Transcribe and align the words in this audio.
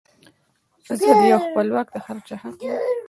ازادي 0.93 1.27
او 1.35 1.39
خپلواکي 1.45 1.91
د 2.01 2.03
هر 2.05 2.17
چا 2.27 2.35
حق 2.41 2.55
دی. 2.59 2.67